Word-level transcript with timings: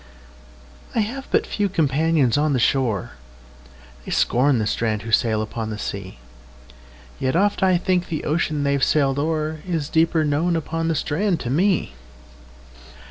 I 0.95 1.01
have 1.01 1.27
but 1.29 1.45
few 1.45 1.69
companions 1.69 2.35
on 2.35 2.53
the 2.53 2.59
shore:They 2.59 4.09
scorn 4.11 4.57
the 4.57 4.65
strand 4.65 5.03
who 5.03 5.11
sail 5.11 5.43
upon 5.43 5.69
the 5.69 5.77
sea; 5.77 6.17
Yet 7.19 7.35
oft 7.35 7.61
I 7.61 7.77
think 7.77 8.07
the 8.07 8.23
ocean 8.23 8.63
they've 8.63 8.83
sailed 8.83 9.19
o'erIs 9.19 9.89
deeper 9.91 10.25
known 10.25 10.55
upon 10.55 10.87
the 10.87 10.95
strand 10.95 11.39
to 11.41 11.51
me. 11.51 11.93